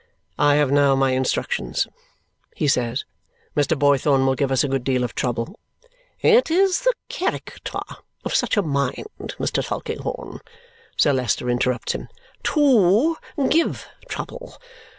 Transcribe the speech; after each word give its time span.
"I 0.39 0.55
have 0.55 0.71
now 0.71 0.95
my 0.95 1.11
instructions," 1.11 1.85
he 2.55 2.67
says. 2.67 3.05
"Mr. 3.55 3.77
Boythorn 3.77 4.25
will 4.25 4.33
give 4.33 4.51
us 4.51 4.63
a 4.63 4.67
good 4.67 4.83
deal 4.83 5.03
of 5.03 5.13
trouble" 5.13 5.59
"It 6.37 6.49
is 6.49 6.79
the 6.79 6.93
character 7.07 7.81
of 8.25 8.33
such 8.33 8.57
a 8.57 8.63
mind, 8.63 9.05
Mr. 9.39 9.63
Tulkinghorn," 9.63 10.39
Sir 10.97 11.13
Leicester 11.13 11.51
interrupts 11.51 11.93
him, 11.93 12.07
"TO 12.41 13.15
give 13.49 13.85
trouble. 14.09 14.59